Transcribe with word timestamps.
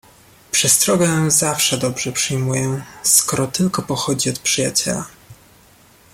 "Przestrogę 0.51 1.31
zawsze 1.31 1.77
dobrze 1.77 2.11
przyjmuję, 2.11 2.83
skoro 3.03 3.47
tylko 3.47 3.81
pochodzi 3.81 4.29
od 4.29 4.39
przyjaciela." 4.39 5.05